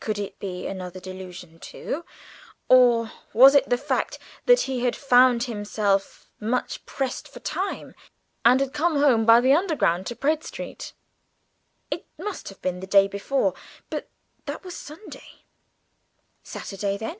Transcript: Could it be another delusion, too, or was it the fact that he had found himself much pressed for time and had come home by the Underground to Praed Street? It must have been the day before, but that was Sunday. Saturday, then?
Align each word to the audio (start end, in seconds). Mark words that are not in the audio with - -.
Could 0.00 0.18
it 0.18 0.36
be 0.40 0.66
another 0.66 0.98
delusion, 0.98 1.60
too, 1.60 2.04
or 2.68 3.12
was 3.32 3.54
it 3.54 3.70
the 3.70 3.78
fact 3.78 4.18
that 4.46 4.62
he 4.62 4.80
had 4.80 4.96
found 4.96 5.44
himself 5.44 6.28
much 6.40 6.84
pressed 6.84 7.28
for 7.28 7.38
time 7.38 7.94
and 8.44 8.58
had 8.58 8.72
come 8.72 8.96
home 8.96 9.24
by 9.24 9.40
the 9.40 9.52
Underground 9.52 10.08
to 10.08 10.16
Praed 10.16 10.42
Street? 10.42 10.94
It 11.92 12.04
must 12.18 12.48
have 12.48 12.60
been 12.60 12.80
the 12.80 12.88
day 12.88 13.06
before, 13.06 13.54
but 13.88 14.08
that 14.46 14.64
was 14.64 14.76
Sunday. 14.76 15.44
Saturday, 16.42 16.96
then? 16.96 17.18